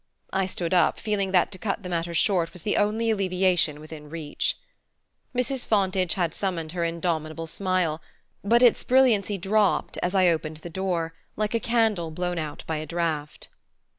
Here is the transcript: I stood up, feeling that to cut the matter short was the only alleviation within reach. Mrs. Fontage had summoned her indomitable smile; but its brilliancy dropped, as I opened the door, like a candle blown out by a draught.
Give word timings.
I 0.33 0.47
stood 0.47 0.73
up, 0.73 0.99
feeling 0.99 1.31
that 1.31 1.51
to 1.51 1.59
cut 1.59 1.83
the 1.83 1.89
matter 1.89 2.15
short 2.15 2.53
was 2.53 2.63
the 2.63 2.75
only 2.75 3.11
alleviation 3.11 3.79
within 3.79 4.09
reach. 4.09 4.57
Mrs. 5.35 5.63
Fontage 5.63 6.15
had 6.15 6.33
summoned 6.33 6.71
her 6.71 6.83
indomitable 6.83 7.45
smile; 7.45 8.01
but 8.43 8.63
its 8.63 8.83
brilliancy 8.83 9.37
dropped, 9.37 9.99
as 10.01 10.15
I 10.15 10.27
opened 10.29 10.57
the 10.57 10.71
door, 10.71 11.13
like 11.35 11.53
a 11.53 11.59
candle 11.59 12.09
blown 12.09 12.39
out 12.39 12.63
by 12.65 12.77
a 12.77 12.85
draught. 12.87 13.49